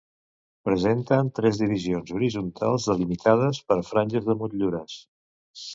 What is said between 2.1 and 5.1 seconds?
horitzontals delimitades per franges de motllures.